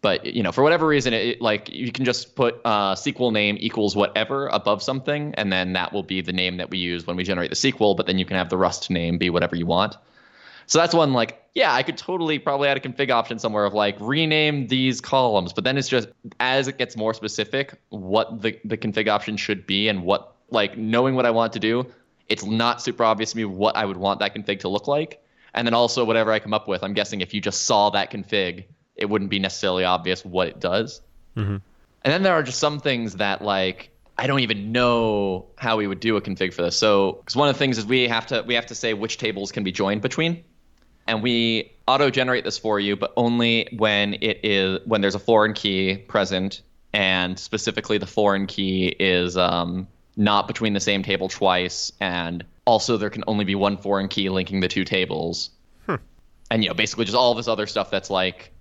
[0.01, 3.31] But you know, for whatever reason, it, it- like you can just put uh, SQL
[3.33, 7.07] name equals whatever above something, and then that will be the name that we use
[7.07, 7.95] when we generate the SQL.
[7.97, 9.97] But then you can have the Rust name be whatever you want.
[10.67, 13.73] So that's one like, yeah, I could totally probably add a config option somewhere of
[13.73, 16.09] like rename these columns, but then it's just
[16.41, 20.77] as it gets more specific, what the, the config option should be and what like
[20.77, 21.85] knowing what I want to do,
[22.27, 25.23] it's not super obvious to me what I would want that config to look like.
[25.53, 28.11] And then also whatever I come up with, I'm guessing if you just saw that
[28.11, 28.65] config,
[28.97, 31.01] it wouldn't be necessarily obvious what it does.
[31.35, 31.57] Mm-hmm.
[32.03, 35.85] And then there are just some things that like I don't even know how we
[35.87, 36.75] would do a config for this.
[36.75, 39.17] So, because one of the things is we have to we have to say which
[39.17, 40.43] tables can be joined between,
[41.05, 45.19] and we auto generate this for you, but only when it is when there's a
[45.19, 46.61] foreign key present,
[46.93, 52.97] and specifically the foreign key is um, not between the same table twice, and also
[52.97, 55.51] there can only be one foreign key linking the two tables,
[56.49, 58.51] and you know basically just all this other stuff that's like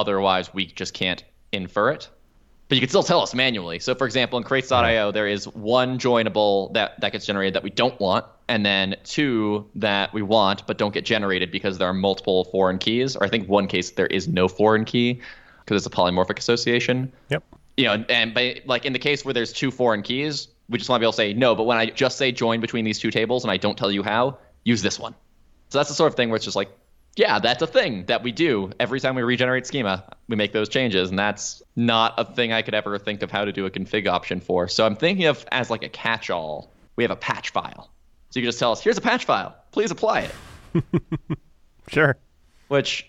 [0.00, 2.08] otherwise we just can't infer it
[2.68, 3.78] but you can still tell us manually.
[3.78, 7.70] So, for example, in crates.io, there is one joinable that, that gets generated that we
[7.70, 11.94] don't want, and then two that we want but don't get generated because there are
[11.94, 13.14] multiple foreign keys.
[13.16, 15.20] Or I think one case there is no foreign key
[15.64, 17.12] because it's a polymorphic association.
[17.28, 17.44] Yep.
[17.76, 18.34] You know, and
[18.66, 21.12] like in the case where there's two foreign keys, we just want to be able
[21.12, 21.54] to say no.
[21.54, 24.02] But when I just say join between these two tables and I don't tell you
[24.02, 25.14] how, use this one.
[25.68, 26.70] So that's the sort of thing where it's just like
[27.16, 30.04] yeah, that's a thing that we do every time we regenerate schema.
[30.28, 33.44] We make those changes, and that's not a thing I could ever think of how
[33.44, 34.68] to do a config option for.
[34.68, 36.72] So I'm thinking of as like a catch-all.
[36.96, 37.90] We have a patch file,
[38.30, 39.56] so you can just tell us, "Here's a patch file.
[39.72, 40.28] Please apply
[40.74, 40.84] it."
[41.88, 42.16] Sure.
[42.68, 43.08] Which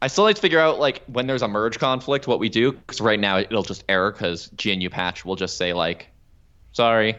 [0.00, 2.72] I still need to figure out like when there's a merge conflict, what we do,
[2.72, 6.08] because right now it'll just error because GNU patch will just say like,
[6.72, 7.16] "Sorry,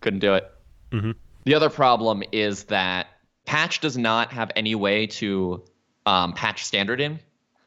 [0.00, 0.50] couldn't do it."
[0.90, 1.14] Mhm.
[1.44, 3.06] The other problem is that
[3.44, 5.62] patch does not have any way to
[6.06, 7.20] um, patch standard in.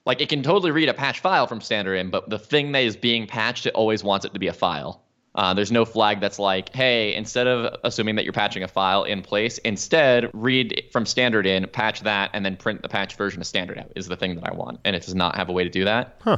[0.05, 2.83] Like it can totally read a patch file from standard in, but the thing that
[2.83, 5.01] is being patched, it always wants it to be a file.
[5.33, 9.03] Uh, there's no flag that's like, hey, instead of assuming that you're patching a file
[9.03, 13.41] in place, instead read from standard in, patch that, and then print the patch version
[13.41, 14.79] of standard out is the thing that I want.
[14.85, 16.15] And it does not have a way to do that.
[16.21, 16.37] Huh.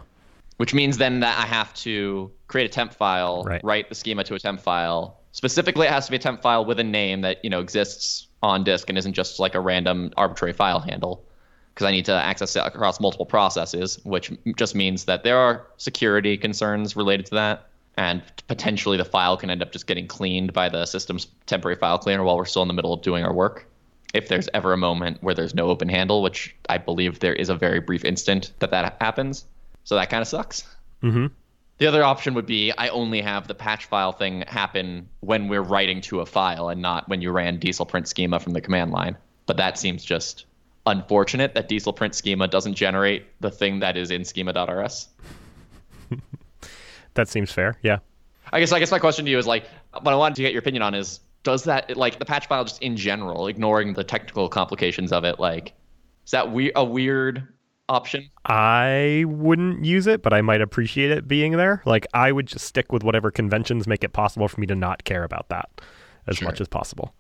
[0.55, 3.63] Which means then that I have to create a temp file, Right.
[3.63, 5.19] write the schema to a temp file.
[5.31, 8.26] Specifically, it has to be a temp file with a name that you know exists
[8.43, 11.23] on disk and isn't just like a random arbitrary file handle.
[11.73, 15.67] Because I need to access it across multiple processes, which just means that there are
[15.77, 20.53] security concerns related to that, and potentially the file can end up just getting cleaned
[20.53, 23.33] by the system's temporary file cleaner while we're still in the middle of doing our
[23.33, 23.67] work.
[24.13, 27.49] If there's ever a moment where there's no open handle, which I believe there is
[27.49, 29.45] a very brief instant that that happens,
[29.83, 30.63] so that kind of sucks.
[31.03, 31.27] Mm-hmm.
[31.77, 35.61] The other option would be I only have the patch file thing happen when we're
[35.61, 38.91] writing to a file and not when you ran diesel print schema from the command
[38.91, 39.15] line.
[39.45, 40.45] But that seems just
[40.87, 45.09] unfortunate that diesel print schema doesn't generate the thing that is in schema.rs.
[47.13, 47.79] That seems fair.
[47.81, 47.97] Yeah.
[48.53, 49.65] I guess I guess my question to you is like
[50.01, 52.63] what I wanted to get your opinion on is does that like the patch file
[52.63, 55.73] just in general, ignoring the technical complications of it, like
[56.25, 57.47] is that we- a weird
[57.89, 58.29] option?
[58.45, 61.81] I wouldn't use it, but I might appreciate it being there.
[61.85, 65.03] Like I would just stick with whatever conventions make it possible for me to not
[65.03, 65.69] care about that
[66.27, 66.47] as Sure.
[66.47, 67.13] much as possible.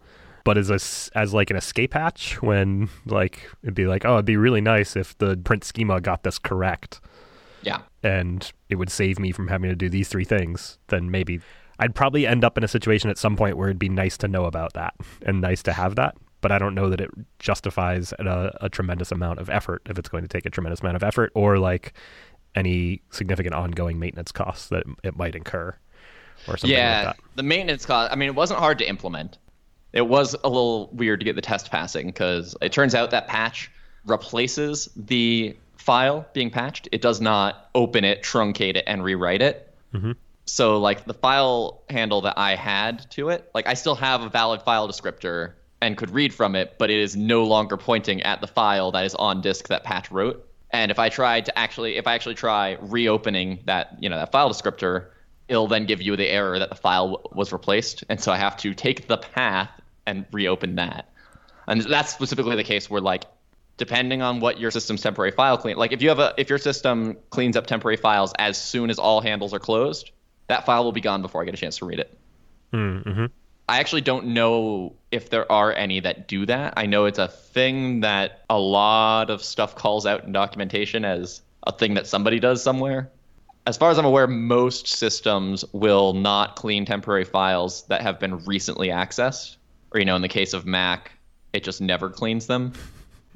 [0.43, 0.79] But as a
[1.17, 4.95] as like an escape hatch, when like it'd be like, oh, it'd be really nice
[4.95, 7.01] if the print schema got this correct,
[7.63, 7.79] Yeah.
[8.03, 10.77] and it would save me from having to do these three things.
[10.87, 11.41] Then maybe
[11.79, 14.27] I'd probably end up in a situation at some point where it'd be nice to
[14.27, 16.15] know about that and nice to have that.
[16.41, 20.09] But I don't know that it justifies a, a tremendous amount of effort if it's
[20.09, 21.93] going to take a tremendous amount of effort or like
[22.55, 25.75] any significant ongoing maintenance costs that it might incur
[26.47, 27.23] or something yeah, like that.
[27.35, 28.11] the maintenance cost.
[28.11, 29.37] I mean, it wasn't hard to implement.
[29.93, 33.27] It was a little weird to get the test passing because it turns out that
[33.27, 33.71] patch
[34.05, 36.87] replaces the file being patched.
[36.91, 39.73] It does not open it, truncate it, and rewrite it.
[39.93, 40.15] Mhm.
[40.45, 44.29] So, like the file handle that I had to it, like I still have a
[44.29, 48.41] valid file descriptor and could read from it, but it is no longer pointing at
[48.41, 50.43] the file that is on disk that patch wrote.
[50.71, 54.31] And if I tried to actually, if I actually try reopening that, you know, that
[54.31, 55.07] file descriptor,
[55.47, 58.03] it'll then give you the error that the file was replaced.
[58.09, 59.69] And so I have to take the path
[60.05, 61.09] and reopen that.
[61.67, 63.25] And that's specifically the case where like
[63.77, 66.57] depending on what your system's temporary file clean like if you have a if your
[66.57, 70.11] system cleans up temporary files as soon as all handles are closed,
[70.47, 72.17] that file will be gone before I get a chance to read it.
[72.73, 73.25] Mm-hmm.
[73.69, 76.73] I actually don't know if there are any that do that.
[76.77, 81.41] I know it's a thing that a lot of stuff calls out in documentation as
[81.63, 83.09] a thing that somebody does somewhere.
[83.65, 88.45] As far as I'm aware, most systems will not clean temporary files that have been
[88.45, 89.57] recently accessed.
[89.91, 91.11] Or, you know, in the case of Mac,
[91.51, 92.71] it just never cleans them.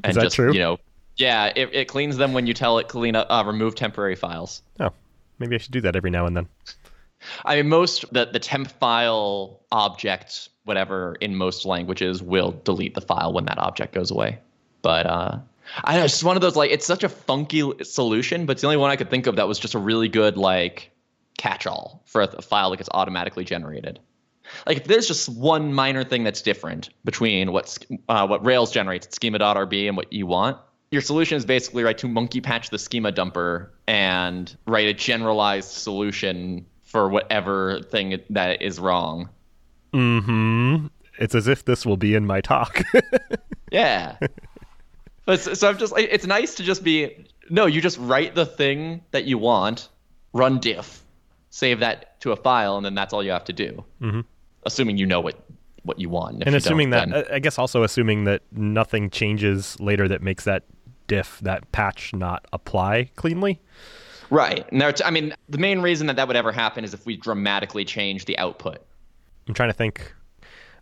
[0.06, 0.54] And that just, true?
[0.54, 0.78] you know,
[1.17, 4.62] yeah, it, it cleans them when you tell it clean up, uh, remove temporary files.
[4.80, 4.91] Oh,
[5.39, 6.48] maybe I should do that every now and then.
[7.46, 13.02] I mean, most the the temp file object, whatever, in most languages will delete the
[13.02, 14.40] file when that object goes away.
[14.82, 15.40] But uh,
[15.84, 18.62] I know it's just one of those like it's such a funky solution, but it's
[18.62, 20.92] the only one I could think of that was just a really good like
[21.38, 24.00] catch-all for a, a file that gets automatically generated.
[24.68, 27.78] Like if there's just one minor thing that's different between what
[28.10, 30.58] uh, what Rails generates at schema.rb and what you want,
[30.92, 35.72] your solution is basically right to monkey patch the schema dumper and write a generalized
[35.72, 39.30] solution for whatever thing that is wrong.
[39.93, 40.88] Hmm.
[41.19, 42.82] It's as if this will be in my talk.
[43.71, 44.17] yeah.
[45.25, 49.01] But so I'm just it's nice to just be no, you just write the thing
[49.12, 49.89] that you want,
[50.34, 51.04] run diff,
[51.49, 53.84] save that to a file, and then that's all you have to do.
[54.01, 54.21] Mm-hmm.
[54.65, 55.45] Assuming you know what
[55.84, 56.41] what you want.
[56.41, 60.21] If and you assuming that, then- I guess also assuming that nothing changes later that
[60.21, 60.63] makes that
[61.08, 63.62] diff, that patch not apply cleanly.
[64.32, 64.65] Right.
[64.72, 67.15] And there, I mean, the main reason that that would ever happen is if we
[67.17, 68.80] dramatically change the output.
[69.48, 70.13] I'm trying to think.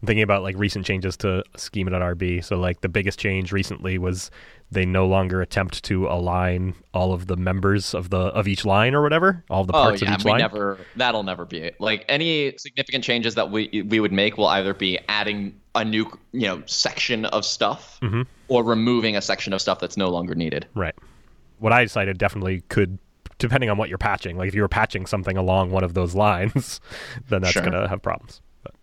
[0.02, 2.42] I'm thinking about like recent changes to schema.rb.
[2.46, 4.32] So like the biggest change recently was
[4.72, 8.96] they no longer attempt to align all of the members of the of each line
[8.96, 10.40] or whatever, all the parts Oh parts yeah, of each we line.
[10.40, 10.78] never.
[10.96, 11.82] That'll never be it.
[11.82, 16.06] Like any significant changes that we we would make will either be adding a new
[16.32, 18.22] you know section of stuff Mm-hmm.
[18.48, 20.66] or removing a section of stuff that's no longer needed.
[20.76, 20.96] Right.
[21.58, 22.98] What I decided definitely could,
[23.40, 24.38] depending on what you're patching.
[24.38, 26.80] Like if you were patching something along one of those lines,
[27.30, 27.64] then that's Sure.
[27.64, 28.42] gonna have problems.
[28.64, 28.76] But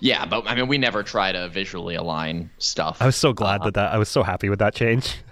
[0.00, 2.98] Yeah, but I mean, we never try to visually align stuff.
[3.02, 5.16] I was so glad Uh, that that I was so happy with that change.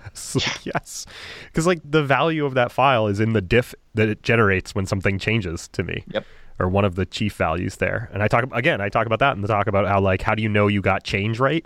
[0.65, 1.07] Yes,
[1.47, 4.85] because like the value of that file is in the diff that it generates when
[4.85, 6.03] something changes to me.
[6.09, 6.27] Yep.
[6.59, 8.81] Or one of the chief values there, and I talk again.
[8.81, 10.83] I talk about that and the talk about how like how do you know you
[10.83, 11.65] got change right?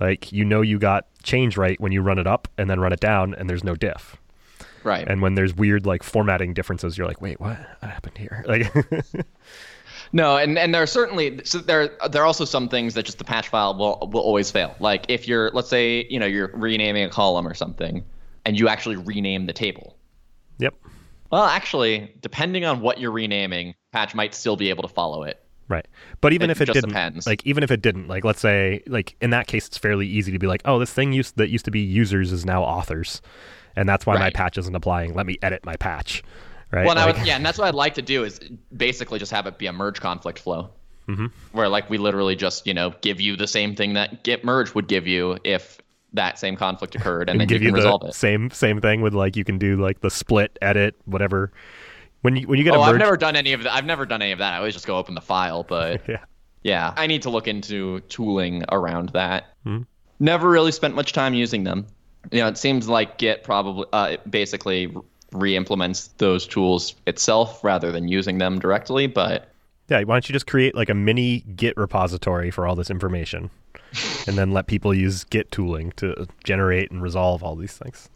[0.00, 2.92] Like you know you got change right when you run it up and then run
[2.92, 4.16] it down, and there's no diff.
[4.84, 5.06] Right.
[5.08, 8.44] And when there's weird like formatting differences, you're like, wait, what, what happened here?
[8.48, 8.72] Like,
[10.12, 13.18] No, and, and there are certainly so there there are also some things that just
[13.18, 14.74] the patch file will will always fail.
[14.80, 18.04] Like if you're let's say you know you're renaming a column or something,
[18.44, 19.96] and you actually rename the table.
[20.58, 20.74] yep,
[21.30, 25.40] Well, actually, depending on what you're renaming, patch might still be able to follow it.
[25.68, 25.86] right.
[26.20, 27.26] But even It if it just didn't, depends.
[27.26, 30.32] like even if it didn't, like let's say, like in that case, it's fairly easy
[30.32, 33.22] to be like, oh, this thing used that used to be users is now authors,
[33.80, 35.14] and that's why my patch isn't applying.
[35.14, 36.22] Let me edit my patch.
[36.70, 36.86] Right.
[36.86, 38.38] Well, Like- would, yeah, and that's what I'd like to do is
[38.76, 40.70] basically just have it be a merge conflict flow,
[41.08, 41.26] mm-hmm.
[41.52, 44.74] where like we literally just you know give you the same thing that Git merge
[44.74, 45.78] would give you if
[46.12, 48.14] that same conflict occurred, and, and then give you you, resolve it.
[48.14, 51.50] same same thing with like you can do like the split edit whatever.
[52.22, 53.74] When you when you get Oh, a I've never done any of that.
[53.74, 54.52] I've never done any of that.
[54.52, 56.18] I always just go open the file, but yeah.
[56.62, 59.46] yeah, I need to look into tooling around that.
[60.20, 61.86] Never really spent much time using them.
[62.32, 64.94] You know, it seems like Git probably uh, basically
[65.32, 69.48] re-implements those tools itself rather than using them directly, but
[69.88, 73.50] Yeah, why don't you just create like a mini Git repository for all this information,
[74.26, 78.08] and then let people use Git tooling to generate and resolve all these things.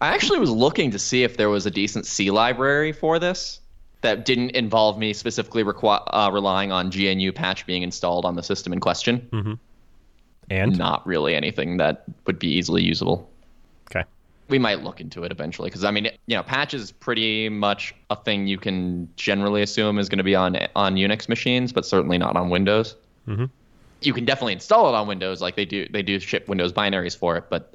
[0.00, 3.60] I actually was looking to see if there was a decent C library for this
[4.00, 8.42] that didn't involve me specifically requi- uh, relying on GNU patch being installed on the
[8.42, 9.58] system in question.
[10.48, 13.28] And Not really anything that would be easily usable.
[13.90, 14.04] Okay,
[14.48, 17.94] We might look into it eventually because I mean, you know, patch is pretty much
[18.10, 21.84] a thing you can generally assume is going to be on on Unix machines, but
[21.86, 22.96] certainly not on Windows.
[23.28, 23.50] Mhm.
[24.02, 25.86] You can definitely install it on Windows, like they do.
[25.90, 27.74] They do ship Windows binaries for it, but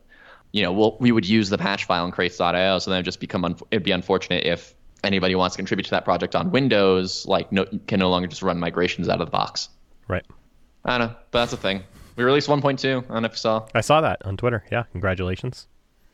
[0.52, 3.20] you know, we'll, we would use the patch file in crates.io, so then it'd just
[3.20, 4.74] become un- it'd be unfortunate if
[5.04, 8.42] anybody wants to contribute to that project on Windows, like no, can no longer just
[8.42, 9.70] run migrations out of the box.
[10.08, 10.26] right.
[10.86, 11.84] I don't know, but that's a thing.
[12.16, 13.04] We released 1.2.
[13.10, 13.68] I don't know if you saw.
[13.76, 14.64] I saw that on Twitter.
[14.72, 15.68] Yeah, congratulations.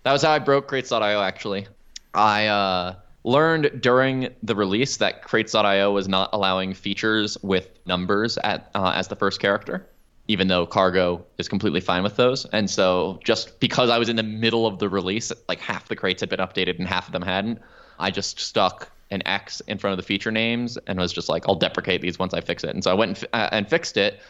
[0.04, 1.68] That was how I broke Crates.io, actually.
[2.14, 8.72] I uh, learned during the release that Crates.io was not allowing features with numbers at,
[8.74, 9.88] uh, as the first character,
[10.28, 12.46] even though Cargo is completely fine with those.
[12.46, 15.96] And so, just because I was in the middle of the release, like half the
[15.96, 17.60] crates had been updated and half of them hadn't,
[18.00, 21.48] I just stuck an X in front of the feature names and was just like,
[21.48, 22.72] I'll deprecate these once I fix it.
[22.72, 24.22] And so I went and, fi- uh, and fixed it.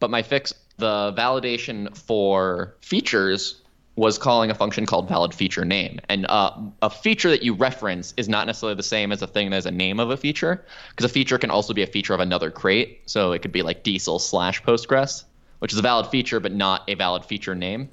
[0.00, 3.60] But my fix, the validation for features
[3.98, 5.98] was calling a function called valid feature name.
[6.08, 9.50] And uh, a feature that you reference is not necessarily the same as a thing
[9.50, 12.14] that is a name of a feature, because a feature can also be a feature
[12.14, 13.00] of another crate.
[13.06, 15.24] So it could be like diesel slash Postgres,
[15.58, 17.88] which is a valid feature, but not a valid feature name.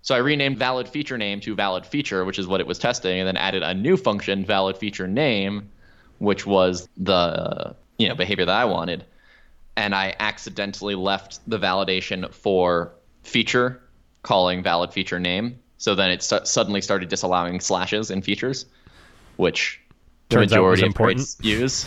[0.00, 3.18] So I renamed valid feature name to valid feature, which is what it was testing,
[3.18, 5.70] and then added a new function, valid feature name,
[6.20, 9.04] which was the you know behavior that I wanted.
[9.76, 12.94] And I accidentally left the validation for
[13.24, 13.82] feature
[14.22, 15.58] calling valid feature name.
[15.78, 18.66] So then it st- suddenly started disallowing slashes in features,
[19.36, 19.80] which
[20.28, 21.36] the Turns majority of important.
[21.40, 21.86] use.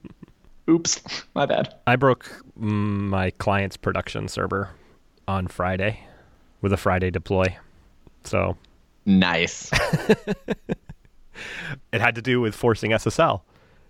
[0.70, 1.74] Oops, my bad.
[1.86, 4.70] I broke my client's production server
[5.28, 6.00] on Friday
[6.60, 7.56] with a Friday deploy.
[8.24, 8.56] So
[9.04, 9.70] Nice.
[11.92, 13.42] it had to do with forcing SSL.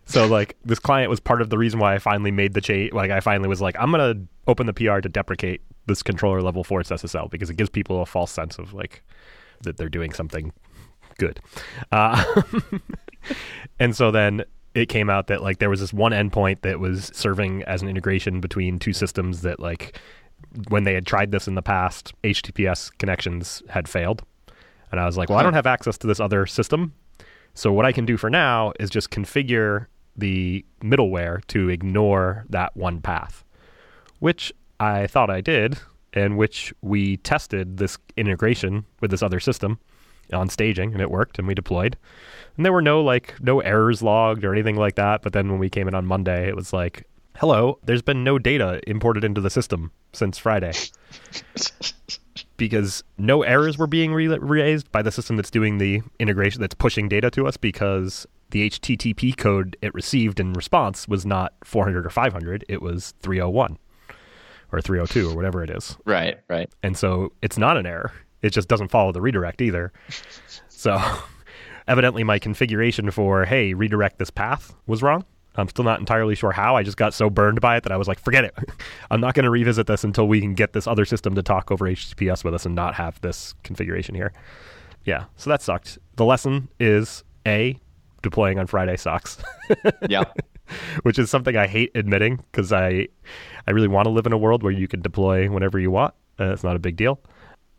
[0.04, 2.92] So like this client was part of the reason why I finally made the change.
[2.92, 4.14] Like I finally was like, I'm gonna
[4.46, 8.07] open the PR to deprecate this controller level force SSL because it gives people a
[8.07, 9.03] false sense of like
[9.62, 10.53] that they're doing something
[11.18, 11.40] good.
[11.92, 12.42] Uh,
[13.79, 14.44] and so then
[14.75, 17.88] it came out that like there was this one endpoint that was serving as an
[17.88, 19.99] integration between two systems that like
[20.68, 24.22] when they had tried this in the past, HTTPS connections had failed.
[24.90, 26.94] And I was like, well, I don't have access to this other system.
[27.55, 32.77] So what I can do for now is just configure the middleware to ignore that
[32.77, 33.44] one path,
[34.18, 35.78] which I thought I did,
[36.12, 39.78] and which we tested this integration with this other system
[40.32, 41.96] on staging, and it worked, and we deployed.
[42.56, 45.22] And there were no like no errors logged or anything like that.
[45.22, 48.38] But then when we came in on Monday, it was like, "Hello, there's been no
[48.38, 50.72] data imported into the system since Friday."
[52.56, 56.74] because no errors were being re- raised by the system that's doing the integration that's
[56.74, 62.06] pushing data to us because the HTTP code it received in response was not 400
[62.06, 63.76] or 500, it was 301
[64.72, 65.96] or 302 or whatever it is.
[66.05, 66.68] Right, right.
[66.83, 68.12] And so it's not an error.
[68.42, 69.92] It just doesn't follow the redirect either.
[70.68, 71.00] So
[71.88, 75.24] evidently my configuration for hey, redirect this path was wrong.
[75.57, 76.76] I'm still not entirely sure how.
[76.76, 78.55] I just got so burned by it that I was like, forget it.
[79.11, 81.70] I'm not going to revisit this until we can get this other system to talk
[81.70, 84.35] over HTTPS with us and not have this configuration here.
[85.05, 85.98] Yeah, so that sucked.
[86.16, 87.79] The lesson is A,
[88.22, 89.38] deploying on Friday sucks.
[90.11, 90.24] yeah.
[91.02, 93.09] Which is something I hate admitting because I,
[93.66, 96.14] I really want to live in a world where you can deploy whenever you want.
[96.38, 97.20] Uh, it's not a big deal.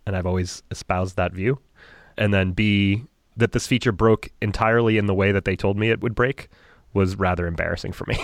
[0.05, 1.59] And I've always espoused that view.
[2.17, 3.03] And then B,
[3.35, 6.49] that this feature broke entirely in the way that they told me it would break
[6.93, 8.15] was rather embarrassing for me.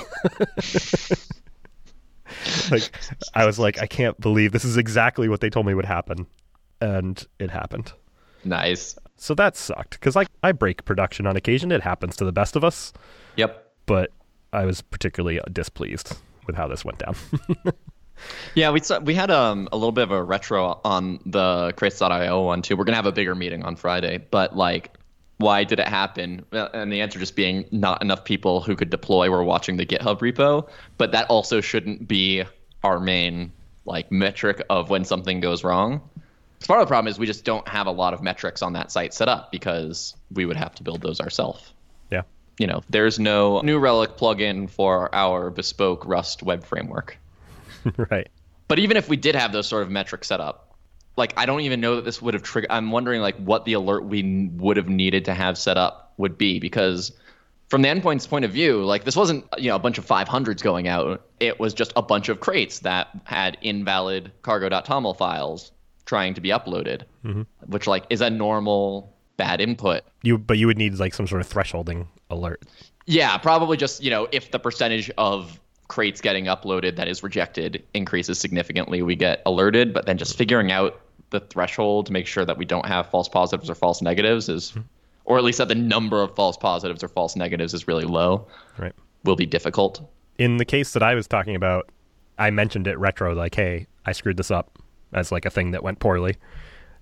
[2.71, 2.91] like
[3.33, 6.25] I was like, I can't believe this is exactly what they told me would happen,
[6.81, 7.93] and it happened.
[8.43, 8.97] Nice.
[9.15, 11.71] So that sucked because like I break production on occasion.
[11.71, 12.93] It happens to the best of us.
[13.35, 13.71] Yep.
[13.85, 14.11] But
[14.53, 17.15] I was particularly displeased with how this went down.
[18.55, 22.41] yeah, we saw, we had um, a little bit of a retro on the Crates.io
[22.43, 22.77] one too.
[22.77, 24.95] We're gonna have a bigger meeting on Friday, but like,
[25.37, 26.45] why did it happen?
[26.51, 30.19] And the answer just being not enough people who could deploy were watching the GitHub
[30.19, 30.69] repo.
[30.97, 32.43] But that also shouldn't be
[32.83, 33.51] our main
[33.85, 36.01] like metric of when something goes wrong.
[36.65, 38.91] Part of the problem is we just don't have a lot of metrics on that
[38.91, 41.72] site set up because we would have to build those ourselves.
[42.63, 47.17] You know, there's no New Relic plugin for our bespoke Rust web framework.
[48.09, 48.29] right.
[48.69, 50.77] But even if we did have those sort of metrics set up,
[51.17, 52.71] like I don't even know that this would have triggered.
[52.71, 56.37] I'm wondering like what the alert we would have needed to have set up would
[56.37, 57.11] be because
[57.67, 60.63] from the endpoint's point of view, like this wasn't you know a bunch of 500s
[60.63, 61.27] going out.
[61.41, 65.73] It was just a bunch of crates that had invalid cargo.toml files
[66.05, 67.41] trying to be uploaded, mm-hmm.
[67.65, 70.03] which like is a normal bad input.
[70.21, 72.63] You but you would need like some sort of thresholding alert.
[73.05, 77.83] Yeah, probably just you know if the percentage of crates getting uploaded that is rejected
[77.93, 79.93] increases significantly, we get alerted.
[79.93, 83.27] But then just figuring out the threshold to make sure that we don't have false
[83.27, 84.81] positives or false negatives is, mm-hmm.
[85.25, 88.47] or at least that the number of false positives or false negatives is really low.
[88.77, 88.93] Right,
[89.23, 90.01] will be difficult.
[90.37, 91.89] In the case that I was talking about,
[92.37, 94.79] I mentioned it retro like, hey, I screwed this up
[95.13, 96.35] as like a thing that went poorly.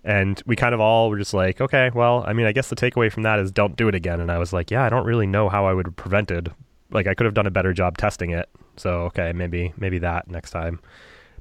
[0.03, 2.75] And we kind of all were just like, okay, well, I mean, I guess the
[2.75, 4.19] takeaway from that is don't do it again.
[4.19, 6.51] And I was like, yeah, I don't really know how I would have prevented.
[6.89, 8.49] Like, I could have done a better job testing it.
[8.77, 10.79] So, okay, maybe maybe that next time.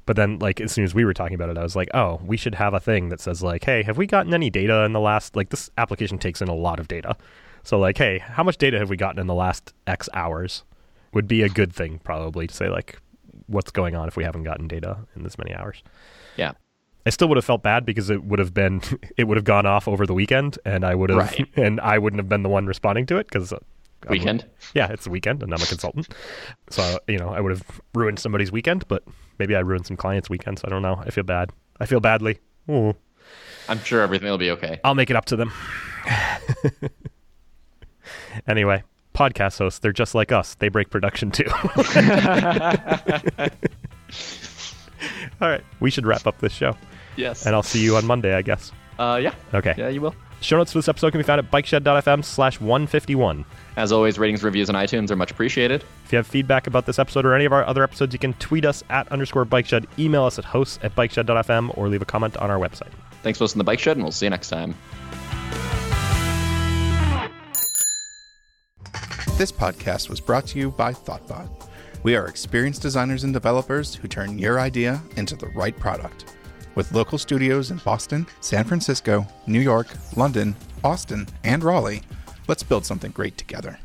[0.05, 2.19] But then, like, as soon as we were talking about it, I was like, oh,
[2.23, 4.93] we should have a thing that says, like, hey, have we gotten any data in
[4.93, 7.15] the last, like, this application takes in a lot of data.
[7.63, 10.63] So, like, hey, how much data have we gotten in the last X hours?
[11.13, 12.99] Would be a good thing, probably, to say, like,
[13.47, 15.83] what's going on if we haven't gotten data in this many hours.
[16.37, 16.53] Yeah.
[17.05, 18.81] I still would have felt bad because it would have been
[19.17, 21.47] it would have gone off over the weekend, and I would have right.
[21.55, 23.59] and I wouldn't have been the one responding to it because uh,
[24.09, 24.45] weekend.
[24.73, 26.13] yeah, it's a weekend, and I'm a consultant,
[26.69, 29.03] so you know I would have ruined somebody's weekend, but
[29.39, 30.61] maybe I ruined some clients' weekends.
[30.63, 31.01] I don't know.
[31.05, 31.51] I feel bad.
[31.79, 32.39] I feel badly.
[32.69, 32.95] Ooh.
[33.67, 34.79] I'm sure everything will be okay.
[34.83, 35.51] I'll make it up to them.
[38.47, 38.83] anyway,
[39.13, 40.55] podcast hosts, they're just like us.
[40.55, 41.45] They break production too.
[45.41, 45.63] All right.
[45.79, 46.75] We should wrap up this show.
[47.15, 47.45] Yes.
[47.45, 48.71] And I'll see you on Monday, I guess.
[48.97, 49.33] Uh, yeah.
[49.53, 49.73] Okay.
[49.77, 50.15] Yeah, you will.
[50.41, 53.45] Show notes for this episode can be found at bikeshed.fm slash 151.
[53.77, 55.83] As always, ratings, reviews, and iTunes are much appreciated.
[56.05, 58.33] If you have feedback about this episode or any of our other episodes, you can
[58.33, 62.37] tweet us at underscore bikeshed, email us at hosts at bikeshed.fm, or leave a comment
[62.37, 62.89] on our website.
[63.21, 64.73] Thanks for listening to Bike Shed, and we'll see you next time.
[69.37, 71.67] This podcast was brought to you by Thoughtbot.
[72.03, 76.35] We are experienced designers and developers who turn your idea into the right product.
[76.73, 82.01] With local studios in Boston, San Francisco, New York, London, Austin, and Raleigh,
[82.47, 83.77] let's build something great together.